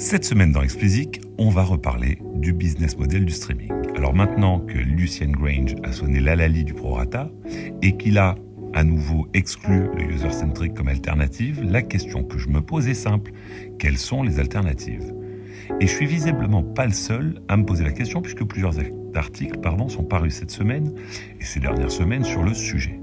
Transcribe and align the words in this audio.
Cette 0.00 0.24
semaine 0.24 0.50
dans 0.50 0.62
Explicit, 0.62 1.20
on 1.36 1.50
va 1.50 1.62
reparler 1.62 2.16
du 2.36 2.54
business 2.54 2.96
model 2.96 3.26
du 3.26 3.34
streaming. 3.34 3.70
Alors 3.96 4.14
maintenant 4.14 4.58
que 4.58 4.78
Lucien 4.78 5.28
Grange 5.28 5.74
a 5.82 5.92
sonné 5.92 6.20
l'alali 6.20 6.64
du 6.64 6.72
prorata 6.72 7.30
et 7.82 7.98
qu'il 7.98 8.16
a 8.16 8.34
à 8.72 8.82
nouveau 8.82 9.28
exclu 9.34 9.90
le 9.94 10.04
user-centric 10.04 10.72
comme 10.72 10.88
alternative, 10.88 11.62
la 11.62 11.82
question 11.82 12.22
que 12.22 12.38
je 12.38 12.48
me 12.48 12.62
pose 12.62 12.88
est 12.88 12.94
simple. 12.94 13.32
Quelles 13.78 13.98
sont 13.98 14.22
les 14.22 14.40
alternatives? 14.40 15.14
Et 15.80 15.86
je 15.86 15.92
suis 15.92 16.06
visiblement 16.06 16.62
pas 16.62 16.86
le 16.86 16.92
seul 16.92 17.42
à 17.48 17.58
me 17.58 17.66
poser 17.66 17.84
la 17.84 17.92
question 17.92 18.22
puisque 18.22 18.44
plusieurs 18.44 18.76
articles 19.14 19.58
pardon, 19.58 19.90
sont 19.90 20.04
parus 20.04 20.32
cette 20.32 20.50
semaine 20.50 20.94
et 21.38 21.44
ces 21.44 21.60
dernières 21.60 21.92
semaines 21.92 22.24
sur 22.24 22.42
le 22.42 22.54
sujet. 22.54 22.98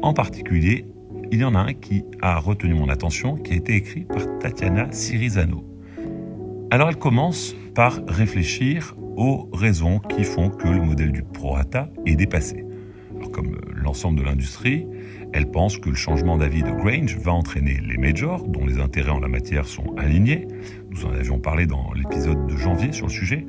En 0.00 0.14
particulier, 0.14 0.86
il 1.32 1.40
y 1.40 1.44
en 1.44 1.54
a 1.54 1.58
un 1.58 1.74
qui 1.74 2.02
a 2.22 2.38
retenu 2.38 2.72
mon 2.72 2.88
attention, 2.88 3.36
qui 3.36 3.52
a 3.52 3.56
été 3.56 3.74
écrit 3.74 4.06
par 4.06 4.38
Tatiana 4.38 4.90
Sirizano. 4.90 5.66
Alors 6.72 6.88
elle 6.88 6.98
commence 6.98 7.56
par 7.74 8.00
réfléchir 8.06 8.94
aux 9.16 9.48
raisons 9.52 9.98
qui 9.98 10.22
font 10.22 10.50
que 10.50 10.68
le 10.68 10.80
modèle 10.80 11.10
du 11.10 11.24
prorata 11.24 11.88
est 12.06 12.14
dépassé. 12.14 12.64
Comme 13.32 13.54
euh, 13.54 13.60
l'ensemble 13.74 14.20
de 14.20 14.24
l'industrie, 14.24 14.86
elle 15.32 15.50
pense 15.50 15.78
que 15.78 15.90
le 15.90 15.96
changement 15.96 16.38
d'avis 16.38 16.62
de 16.62 16.70
Grange 16.70 17.16
va 17.18 17.32
entraîner 17.32 17.80
les 17.84 17.96
majors, 17.96 18.46
dont 18.46 18.64
les 18.64 18.78
intérêts 18.78 19.10
en 19.10 19.18
la 19.18 19.26
matière 19.26 19.66
sont 19.66 19.96
alignés, 19.96 20.46
nous 20.90 21.04
en 21.06 21.10
avions 21.10 21.40
parlé 21.40 21.66
dans 21.66 21.92
l'épisode 21.92 22.46
de 22.46 22.56
janvier 22.56 22.92
sur 22.92 23.06
le 23.06 23.12
sujet, 23.12 23.46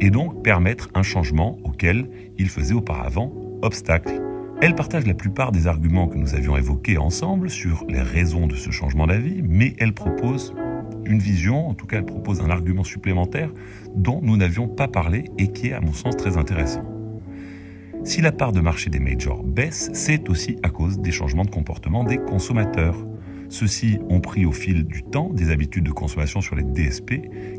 et 0.00 0.10
donc 0.10 0.42
permettre 0.42 0.88
un 0.94 1.04
changement 1.04 1.58
auquel 1.62 2.08
il 2.36 2.48
faisait 2.48 2.74
auparavant 2.74 3.32
obstacle. 3.62 4.20
Elle 4.60 4.74
partage 4.74 5.06
la 5.06 5.14
plupart 5.14 5.52
des 5.52 5.68
arguments 5.68 6.08
que 6.08 6.16
nous 6.16 6.34
avions 6.34 6.56
évoqués 6.56 6.98
ensemble 6.98 7.48
sur 7.48 7.84
les 7.88 8.02
raisons 8.02 8.48
de 8.48 8.56
ce 8.56 8.72
changement 8.72 9.06
d'avis, 9.06 9.40
mais 9.42 9.74
elle 9.78 9.92
propose 9.92 10.52
une 11.06 11.18
vision, 11.18 11.68
en 11.68 11.74
tout 11.74 11.86
cas 11.86 11.98
elle 11.98 12.06
propose 12.06 12.40
un 12.40 12.50
argument 12.50 12.84
supplémentaire 12.84 13.50
dont 13.94 14.20
nous 14.22 14.36
n'avions 14.36 14.68
pas 14.68 14.88
parlé 14.88 15.24
et 15.38 15.48
qui 15.48 15.68
est 15.68 15.72
à 15.72 15.80
mon 15.80 15.92
sens 15.92 16.16
très 16.16 16.36
intéressant. 16.36 16.84
Si 18.04 18.20
la 18.20 18.32
part 18.32 18.52
de 18.52 18.60
marché 18.60 18.90
des 18.90 19.00
majors 19.00 19.42
baisse, 19.42 19.90
c'est 19.92 20.28
aussi 20.28 20.58
à 20.62 20.68
cause 20.68 21.00
des 21.00 21.10
changements 21.10 21.44
de 21.44 21.50
comportement 21.50 22.04
des 22.04 22.18
consommateurs. 22.18 22.96
Ceux-ci 23.48 23.98
ont 24.08 24.20
pris 24.20 24.46
au 24.46 24.52
fil 24.52 24.84
du 24.84 25.02
temps 25.02 25.30
des 25.30 25.50
habitudes 25.50 25.84
de 25.84 25.92
consommation 25.92 26.40
sur 26.40 26.54
les 26.54 26.62
DSP 26.62 27.14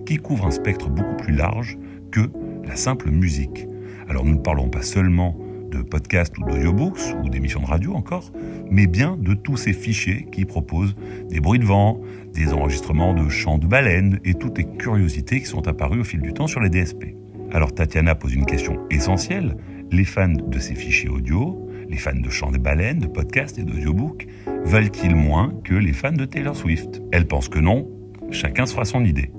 qui 0.05 0.17
couvrent 0.17 0.45
un 0.45 0.51
spectre 0.51 0.89
beaucoup 0.89 1.15
plus 1.17 1.33
large 1.33 1.77
que 2.11 2.29
la 2.65 2.75
simple 2.75 3.11
musique. 3.11 3.67
Alors 4.07 4.23
nous 4.23 4.35
ne 4.35 4.39
parlons 4.39 4.69
pas 4.69 4.81
seulement 4.81 5.37
de 5.69 5.81
podcasts 5.81 6.37
ou 6.37 6.43
d'audiobooks 6.43 7.15
ou 7.23 7.29
d'émissions 7.29 7.61
de 7.61 7.65
radio 7.65 7.93
encore, 7.93 8.31
mais 8.69 8.87
bien 8.87 9.17
de 9.17 9.33
tous 9.33 9.57
ces 9.57 9.73
fichiers 9.73 10.27
qui 10.31 10.45
proposent 10.45 10.95
des 11.29 11.39
bruits 11.39 11.59
de 11.59 11.65
vent, 11.65 12.01
des 12.33 12.53
enregistrements 12.53 13.13
de 13.13 13.29
chants 13.29 13.57
de 13.57 13.67
baleines 13.67 14.19
et 14.25 14.33
toutes 14.33 14.57
les 14.57 14.65
curiosités 14.65 15.39
qui 15.39 15.45
sont 15.45 15.67
apparues 15.67 16.01
au 16.01 16.03
fil 16.03 16.21
du 16.21 16.33
temps 16.33 16.47
sur 16.47 16.59
les 16.59 16.69
DSP. 16.69 17.15
Alors 17.51 17.73
Tatiana 17.73 18.15
pose 18.15 18.33
une 18.33 18.45
question 18.45 18.79
essentielle. 18.89 19.57
Les 19.91 20.05
fans 20.05 20.27
de 20.27 20.59
ces 20.59 20.75
fichiers 20.75 21.09
audio, 21.09 21.67
les 21.89 21.97
fans 21.97 22.19
de 22.19 22.29
chants 22.29 22.51
de 22.51 22.57
baleines, 22.57 22.99
de 22.99 23.07
podcasts 23.07 23.57
et 23.57 23.63
d'audiobooks, 23.63 24.27
valent-ils 24.65 25.15
moins 25.15 25.53
que 25.63 25.73
les 25.73 25.93
fans 25.93 26.11
de 26.11 26.25
Taylor 26.25 26.55
Swift? 26.55 27.01
Elle 27.11 27.25
pense 27.25 27.47
que 27.47 27.59
non, 27.59 27.87
chacun 28.31 28.65
se 28.65 28.73
fera 28.73 28.85
son 28.85 29.05
idée. 29.05 29.31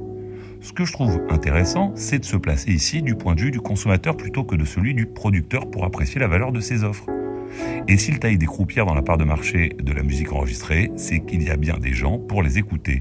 Ce 0.61 0.73
que 0.73 0.84
je 0.84 0.92
trouve 0.92 1.20
intéressant, 1.31 1.92
c'est 1.95 2.19
de 2.19 2.25
se 2.25 2.37
placer 2.37 2.73
ici 2.73 3.01
du 3.03 3.14
point 3.14 3.34
de 3.34 3.41
vue 3.41 3.51
du 3.51 3.61
consommateur 3.61 4.17
plutôt 4.17 4.42
que 4.42 4.56
de 4.56 4.64
celui 4.64 4.92
du 4.92 5.06
producteur 5.06 5.70
pour 5.70 5.84
apprécier 5.84 6.20
la 6.20 6.27
valeur 6.27 6.51
de 6.51 6.61
ses 6.61 6.83
offres. 6.83 7.06
Et 7.87 7.97
s'il 7.97 8.19
taille 8.19 8.39
des 8.39 8.47
croupières 8.47 8.84
dans 8.84 8.95
la 8.95 9.03
part 9.03 9.19
de 9.19 9.25
marché 9.25 9.70
de 9.81 9.92
la 9.92 10.03
musique 10.03 10.33
enregistrée, 10.33 10.91
c'est 10.97 11.20
qu'il 11.20 11.42
y 11.42 11.51
a 11.51 11.56
bien 11.56 11.79
des 11.79 11.92
gens 11.92 12.19
pour 12.19 12.42
les 12.42 12.59
écouter. 12.59 13.01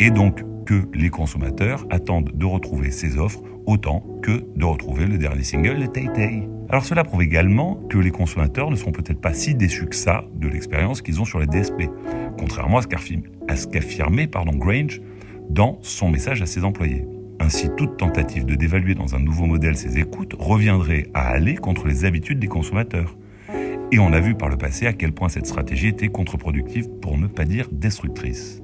Et 0.00 0.10
donc 0.10 0.42
que 0.64 0.88
les 0.94 1.10
consommateurs 1.10 1.86
attendent 1.90 2.32
de 2.34 2.46
retrouver 2.46 2.90
ces 2.90 3.18
offres 3.18 3.42
autant 3.66 4.02
que 4.22 4.44
de 4.56 4.64
retrouver 4.64 5.06
le 5.06 5.18
dernier 5.18 5.44
single 5.44 5.78
de 5.80 5.86
Tay 5.86 6.08
Tay. 6.14 6.48
Alors 6.70 6.84
cela 6.84 7.04
prouve 7.04 7.22
également 7.22 7.76
que 7.90 7.98
les 7.98 8.10
consommateurs 8.10 8.70
ne 8.70 8.76
sont 8.76 8.90
peut-être 8.90 9.20
pas 9.20 9.34
si 9.34 9.54
déçus 9.54 9.86
que 9.86 9.94
ça 9.94 10.24
de 10.34 10.48
l'expérience 10.48 11.02
qu'ils 11.02 11.20
ont 11.20 11.26
sur 11.26 11.38
les 11.38 11.46
DSP, 11.46 11.82
contrairement 12.38 12.78
à 12.78 13.56
ce 13.56 13.66
qu'affirmait 13.66 14.26
Grange 14.26 15.02
dans 15.48 15.78
son 15.82 16.08
message 16.08 16.42
à 16.42 16.46
ses 16.46 16.64
employés. 16.64 17.06
Ainsi, 17.40 17.68
toute 17.76 17.96
tentative 17.96 18.46
de 18.46 18.54
dévaluer 18.54 18.94
dans 18.94 19.14
un 19.14 19.20
nouveau 19.20 19.46
modèle 19.46 19.76
ses 19.76 19.98
écoutes 19.98 20.34
reviendrait 20.38 21.08
à 21.14 21.28
aller 21.28 21.56
contre 21.56 21.86
les 21.86 22.04
habitudes 22.04 22.38
des 22.38 22.46
consommateurs. 22.46 23.16
Et 23.92 23.98
on 23.98 24.12
a 24.12 24.20
vu 24.20 24.34
par 24.34 24.48
le 24.48 24.56
passé 24.56 24.86
à 24.86 24.92
quel 24.92 25.12
point 25.12 25.28
cette 25.28 25.46
stratégie 25.46 25.88
était 25.88 26.08
contre-productive, 26.08 26.88
pour 27.02 27.18
ne 27.18 27.26
pas 27.26 27.44
dire 27.44 27.68
destructrice. 27.70 28.62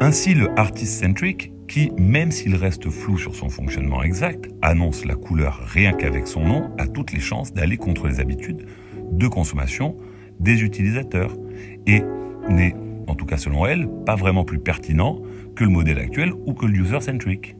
Ainsi, 0.00 0.34
le 0.34 0.50
artist-centric, 0.58 1.52
qui, 1.68 1.90
même 1.98 2.30
s'il 2.30 2.54
reste 2.54 2.90
flou 2.90 3.18
sur 3.18 3.34
son 3.34 3.48
fonctionnement 3.48 4.02
exact, 4.02 4.48
annonce 4.60 5.04
la 5.04 5.14
couleur 5.14 5.60
rien 5.66 5.92
qu'avec 5.92 6.26
son 6.26 6.44
nom, 6.44 6.70
a 6.78 6.86
toutes 6.86 7.12
les 7.12 7.20
chances 7.20 7.52
d'aller 7.52 7.76
contre 7.76 8.08
les 8.08 8.20
habitudes 8.20 8.66
de 9.10 9.28
consommation 9.28 9.96
des 10.40 10.62
utilisateurs 10.62 11.36
et 11.86 12.02
n'est, 12.48 12.74
en 13.12 13.14
tout 13.14 13.26
cas 13.26 13.36
selon 13.36 13.66
elle, 13.66 13.88
pas 14.06 14.16
vraiment 14.16 14.44
plus 14.44 14.58
pertinent 14.58 15.20
que 15.54 15.64
le 15.64 15.70
modèle 15.70 15.98
actuel 15.98 16.32
ou 16.46 16.54
que 16.54 16.64
le 16.64 16.78
user-centric. 16.78 17.56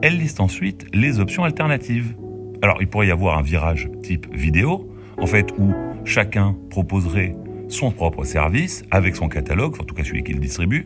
Elle 0.00 0.16
liste 0.16 0.38
ensuite 0.38 0.86
les 0.94 1.18
options 1.18 1.42
alternatives. 1.42 2.14
Alors, 2.62 2.78
il 2.80 2.86
pourrait 2.86 3.08
y 3.08 3.10
avoir 3.10 3.36
un 3.36 3.42
virage 3.42 3.90
type 4.02 4.32
vidéo, 4.32 4.88
en 5.20 5.26
fait, 5.26 5.52
où 5.58 5.74
chacun 6.04 6.56
proposerait 6.70 7.34
son 7.68 7.90
propre 7.90 8.22
service 8.22 8.84
avec 8.92 9.16
son 9.16 9.28
catalogue, 9.28 9.74
en 9.80 9.84
tout 9.84 9.94
cas 9.94 10.04
celui 10.04 10.22
qu'il 10.22 10.38
distribue. 10.38 10.84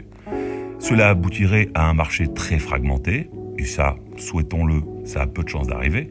Cela 0.79 1.11
aboutirait 1.11 1.69
à 1.75 1.89
un 1.91 1.95
marché 1.95 2.27
très 2.29 2.59
fragmenté, 2.59 3.29
et 3.59 3.65
ça, 3.65 3.97
souhaitons-le, 4.17 4.83
ça 5.05 5.21
a 5.21 5.27
peu 5.27 5.43
de 5.43 5.49
chances 5.49 5.69
d'arriver. 5.69 6.11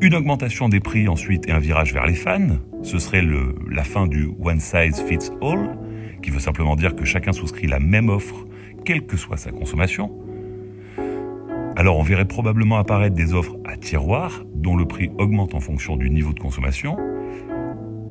Une 0.00 0.14
augmentation 0.14 0.68
des 0.68 0.80
prix 0.80 1.08
ensuite 1.08 1.48
et 1.48 1.52
un 1.52 1.58
virage 1.60 1.92
vers 1.92 2.06
les 2.06 2.14
fans, 2.14 2.58
ce 2.82 2.98
serait 2.98 3.24
la 3.70 3.84
fin 3.84 4.06
du 4.06 4.30
one 4.40 4.60
size 4.60 5.00
fits 5.08 5.30
all, 5.40 5.76
qui 6.22 6.30
veut 6.30 6.40
simplement 6.40 6.76
dire 6.76 6.94
que 6.94 7.04
chacun 7.04 7.32
souscrit 7.32 7.66
la 7.66 7.80
même 7.80 8.08
offre, 8.08 8.46
quelle 8.84 9.06
que 9.06 9.16
soit 9.16 9.36
sa 9.36 9.50
consommation. 9.50 10.10
Alors 11.76 11.98
on 11.98 12.02
verrait 12.02 12.26
probablement 12.26 12.78
apparaître 12.78 13.14
des 13.14 13.34
offres 13.34 13.56
à 13.64 13.76
tiroir, 13.76 14.44
dont 14.54 14.76
le 14.76 14.86
prix 14.86 15.10
augmente 15.18 15.54
en 15.54 15.60
fonction 15.60 15.96
du 15.96 16.10
niveau 16.10 16.32
de 16.32 16.40
consommation, 16.40 16.96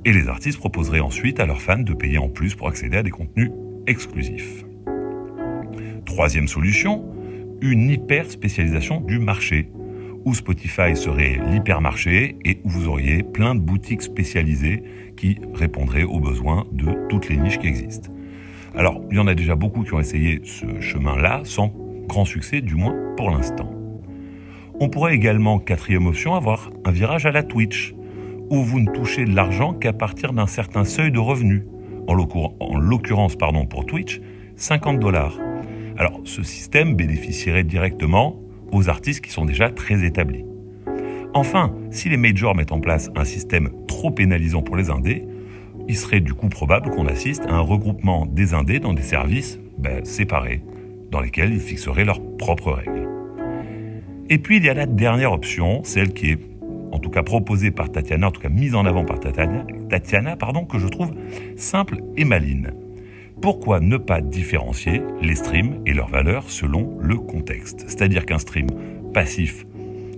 et 0.06 0.14
les 0.14 0.30
artistes 0.30 0.60
proposeraient 0.60 1.02
ensuite 1.02 1.40
à 1.40 1.46
leurs 1.46 1.62
fans 1.62 1.80
de 1.80 1.94
payer 1.94 2.18
en 2.18 2.30
plus 2.30 2.56
pour 2.56 2.70
accéder 2.70 2.98
à 2.98 3.04
des 3.04 3.10
contenus 3.10 3.52
exclusifs. 3.88 4.64
Troisième 6.06 6.48
solution, 6.48 7.04
une 7.62 7.90
hyper 7.90 8.32
spécialisation 8.32 9.02
du 9.02 9.20
marché, 9.20 9.70
Spotify 10.34 10.96
serait 10.96 11.40
l'hypermarché 11.50 12.38
et 12.44 12.60
où 12.64 12.70
vous 12.70 12.88
auriez 12.88 13.24
plein 13.24 13.56
de 13.56 13.60
boutiques 13.60 14.02
spécialisées 14.02 14.84
qui 15.16 15.40
répondraient 15.54 16.04
aux 16.04 16.20
besoins 16.20 16.66
de 16.72 17.08
toutes 17.10 17.30
les 17.30 17.38
niches 17.38 17.60
qui 17.60 17.68
existent. 17.68 18.10
Alors, 18.76 19.02
il 19.10 19.18
y 19.18 19.20
en 19.20 19.28
a 19.28 19.36
déjà 19.36 19.56
beaucoup 19.56 19.84
qui 19.84 19.94
ont 19.94 20.00
essayé 20.00 20.42
ce 20.44 20.82
chemin-là, 20.82 21.42
sans 21.44 21.74
grand 22.08 22.26
succès, 22.26 22.62
du 22.62 22.76
moins 22.76 22.96
pour 23.16 23.30
l'instant. 23.32 23.72
On 24.80 24.90
pourrait 24.90 25.16
également, 25.16 25.60
quatrième 25.60 26.06
option, 26.06 26.36
avoir 26.36 26.70
un 26.86 26.92
virage 26.92 27.26
à 27.26 27.32
la 27.32 27.44
Twitch, 27.44 27.96
où 28.50 28.64
vous 28.64 28.80
ne 28.80 28.92
touchez 28.92 29.26
de 29.26 29.36
l'argent 29.36 29.74
qu'à 29.74 29.94
partir 29.94 30.34
d'un 30.34 30.48
certain 30.48 30.86
seuil 30.86 31.12
de 31.12 31.20
revenus. 31.20 31.64
En 32.08 32.14
l'occurrence, 32.14 33.36
pardon, 33.36 33.66
pour 33.66 33.86
Twitch, 33.86 34.22
50 34.56 35.00
dollars. 35.00 35.38
Alors, 35.98 36.22
ce 36.26 36.44
système 36.44 36.96
bénéficierait 36.96 37.64
directement 37.64 38.40
aux 38.72 38.90
artistes 38.90 39.24
qui 39.24 39.32
sont 39.32 39.46
déjà 39.46 39.70
très 39.70 40.06
établis. 40.06 40.46
Enfin, 41.34 41.74
si 41.92 42.10
les 42.10 42.18
majors 42.18 42.56
mettent 42.56 42.72
en 42.72 42.80
place 42.80 43.10
un 43.16 43.26
système 43.26 43.70
trop 43.88 44.12
pénalisant 44.12 44.62
pour 44.62 44.76
les 44.76 44.90
indés, 44.90 45.26
il 45.88 45.96
serait 45.96 46.20
du 46.20 46.34
coup 46.34 46.50
probable 46.50 46.90
qu'on 46.90 47.06
assiste 47.06 47.46
à 47.48 47.54
un 47.54 47.60
regroupement 47.60 48.26
des 48.26 48.54
indés 48.54 48.80
dans 48.80 48.94
des 48.94 49.04
services 49.04 49.60
ben, 49.78 50.04
séparés, 50.04 50.62
dans 51.12 51.22
lesquels 51.22 51.54
ils 51.54 51.60
fixeraient 51.60 52.06
leurs 52.06 52.22
propres 52.38 52.72
règles. 52.72 53.08
Et 54.30 54.40
puis 54.40 54.58
il 54.58 54.66
y 54.66 54.70
a 54.70 54.74
la 54.74 54.86
dernière 54.86 55.32
option, 55.32 55.82
celle 55.84 56.14
qui 56.14 56.32
est 56.32 56.40
en 56.92 57.00
tout 57.00 57.10
cas 57.10 57.24
proposée 57.24 57.72
par 57.72 57.92
Tatiana, 57.92 58.28
en 58.28 58.32
tout 58.32 58.42
cas 58.42 58.50
mise 58.50 58.76
en 58.76 58.86
avant 58.86 59.06
par 59.06 59.20
Tatiana, 59.20 59.66
Tatiana 59.90 60.36
pardon, 60.36 60.66
que 60.66 60.80
je 60.80 60.88
trouve 60.88 61.12
simple 61.56 62.00
et 62.18 62.26
maline. 62.26 62.74
Pourquoi 63.42 63.80
ne 63.80 63.98
pas 63.98 64.20
différencier 64.20 65.02
les 65.22 65.36
streams 65.36 65.82
et 65.86 65.94
leurs 65.94 66.10
valeurs 66.10 66.50
selon 66.50 66.98
le 67.00 67.18
contexte? 67.18 67.86
C'est-à-dire 67.88 68.26
qu'un 68.26 68.40
stream 68.40 68.68
passif, 69.14 69.66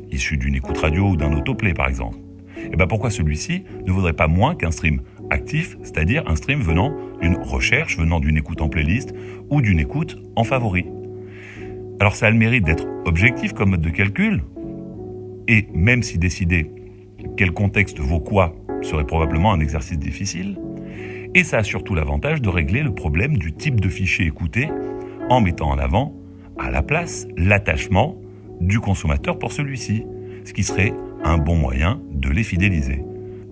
issu 0.10 0.38
d'une 0.38 0.56
écoute 0.56 0.77
radio 0.77 1.10
ou 1.10 1.18
d'un 1.18 1.33
autoplay 1.33 1.74
par 1.74 1.89
exemple, 1.89 2.18
et 2.57 2.69
eh 2.74 2.75
ben 2.77 2.88
pourquoi 2.88 3.10
celui-ci 3.10 3.66
ne 3.86 3.92
vaudrait 3.92 4.13
pas 4.13 4.27
moins 4.27 4.56
qu'un 4.56 4.71
stream 4.71 5.01
actif, 5.30 5.77
c'est-à-dire 5.83 6.24
un 6.27 6.36
stream 6.36 6.62
venant 6.62 6.94
d'une 7.21 7.36
recherche, 7.36 7.98
venant 7.98 8.19
d'une 8.19 8.38
écoute 8.38 8.62
en 8.62 8.69
playlist 8.69 9.13
ou 9.50 9.62
d'une 9.62 9.80
écoute 9.80 10.18
en 10.36 10.45
favori? 10.45 10.86
Alors 12.00 12.16
ça 12.16 12.27
a 12.27 12.31
le 12.31 12.38
mérite 12.38 12.63
d'être 12.66 12.88
objectif 13.06 13.54
comme 13.54 13.71
mode 13.71 13.81
de 13.81 13.89
calcul, 13.89 14.44
et 15.48 15.68
même 15.74 16.04
si 16.04 16.18
décider 16.18 16.71
quel 17.36 17.51
contexte 17.51 18.00
vaut 18.00 18.21
quoi 18.21 18.56
serait 18.81 19.06
probablement 19.06 19.51
un 19.51 19.60
exercice 19.60 20.00
difficile, 20.00 20.57
et 21.36 21.44
ça 21.44 21.60
a 21.60 21.64
surtout 21.64 21.96
l'avantage 21.96 22.42
de 22.42 22.50
régler 22.50 22.81
le 22.81 22.94
problème 22.94 23.38
du 23.38 23.54
type 23.54 23.80
de 23.80 23.90
fichier 23.90 24.26
écouté 24.26 24.70
en 25.30 25.42
mettant 25.42 25.70
en 25.70 25.78
avant 25.78 26.16
à 26.58 26.72
la 26.72 26.81
place 26.81 27.28
l'attachement 27.38 28.18
du 28.60 28.80
consommateur 28.80 29.40
pour 29.40 29.52
celui-ci, 29.52 30.06
ce 30.44 30.54
qui 30.54 30.64
serait 30.64 30.94
un 31.24 31.38
bon 31.38 31.56
moyen 31.56 32.02
de 32.12 32.30
les 32.30 32.44
fidéliser. 32.44 33.04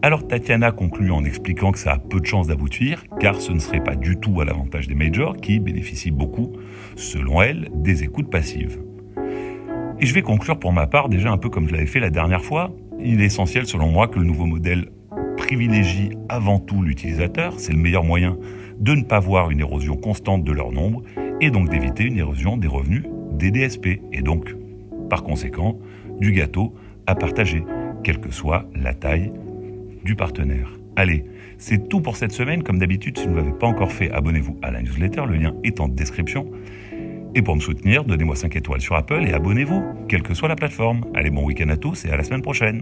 Alors 0.01 0.27
Tatiana 0.27 0.71
conclut 0.71 1.11
en 1.11 1.23
expliquant 1.23 1.71
que 1.71 1.79
ça 1.79 1.93
a 1.93 1.97
peu 1.97 2.19
de 2.19 2.25
chances 2.25 2.47
d'aboutir, 2.47 3.03
car 3.19 3.41
ce 3.41 3.51
ne 3.51 3.59
serait 3.59 3.83
pas 3.83 3.95
du 3.95 4.17
tout 4.17 4.39
à 4.41 4.45
l'avantage 4.45 4.87
des 4.87 4.95
majors 4.95 5.37
qui 5.37 5.59
bénéficient 5.59 6.11
beaucoup, 6.11 6.53
selon 6.95 7.41
elle, 7.41 7.69
des 7.73 8.03
écoutes 8.03 8.29
passives. 8.29 8.79
Et 9.99 10.05
je 10.05 10.13
vais 10.13 10.21
conclure 10.21 10.59
pour 10.59 10.71
ma 10.71 10.85
part 10.85 11.09
déjà 11.09 11.31
un 11.31 11.37
peu 11.37 11.49
comme 11.49 11.67
je 11.67 11.73
l'avais 11.73 11.87
fait 11.87 11.99
la 11.99 12.11
dernière 12.11 12.43
fois. 12.43 12.71
Il 12.99 13.21
est 13.21 13.25
essentiel 13.25 13.65
selon 13.65 13.89
moi 13.89 14.07
que 14.07 14.19
le 14.19 14.25
nouveau 14.25 14.45
modèle 14.45 14.89
privilégie 15.37 16.11
avant 16.27 16.59
tout 16.59 16.81
l'utilisateur, 16.81 17.53
c'est 17.59 17.71
le 17.71 17.79
meilleur 17.79 18.03
moyen 18.03 18.37
de 18.79 18.93
ne 18.93 19.03
pas 19.03 19.19
voir 19.19 19.49
une 19.49 19.61
érosion 19.61 19.95
constante 19.95 20.43
de 20.43 20.51
leur 20.51 20.71
nombre 20.71 21.03
et 21.39 21.49
donc 21.49 21.69
d'éviter 21.69 22.03
une 22.03 22.17
érosion 22.17 22.57
des 22.57 22.67
revenus 22.67 23.03
des 23.31 23.51
DSP 23.51 24.01
et 24.11 24.21
donc, 24.21 24.55
par 25.09 25.23
conséquent, 25.23 25.77
du 26.19 26.31
gâteau 26.31 26.73
à 27.05 27.15
partager, 27.15 27.63
quelle 28.03 28.19
que 28.19 28.31
soit 28.31 28.65
la 28.75 28.93
taille 28.93 29.31
du 30.03 30.15
partenaire. 30.15 30.71
Allez, 30.95 31.25
c'est 31.57 31.87
tout 31.89 32.01
pour 32.01 32.17
cette 32.17 32.31
semaine. 32.31 32.63
Comme 32.63 32.79
d'habitude, 32.79 33.17
si 33.17 33.25
vous 33.25 33.33
ne 33.33 33.37
l'avez 33.37 33.51
pas 33.51 33.67
encore 33.67 33.91
fait, 33.91 34.11
abonnez-vous 34.11 34.57
à 34.63 34.71
la 34.71 34.81
newsletter. 34.81 35.23
Le 35.27 35.35
lien 35.35 35.53
est 35.63 35.79
en 35.79 35.87
description. 35.87 36.49
Et 37.35 37.41
pour 37.43 37.55
me 37.55 37.61
soutenir, 37.61 38.03
donnez-moi 38.03 38.35
5 38.35 38.55
étoiles 38.55 38.81
sur 38.81 38.95
Apple 38.95 39.23
et 39.27 39.33
abonnez-vous, 39.33 39.83
quelle 40.09 40.23
que 40.23 40.33
soit 40.33 40.49
la 40.49 40.55
plateforme. 40.55 41.05
Allez, 41.13 41.29
bon 41.29 41.45
week-end 41.45 41.69
à 41.69 41.77
tous 41.77 42.05
et 42.05 42.09
à 42.09 42.17
la 42.17 42.23
semaine 42.23 42.41
prochaine. 42.41 42.81